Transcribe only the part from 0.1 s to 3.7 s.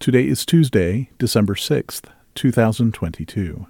is Tuesday, December 6th, 2022.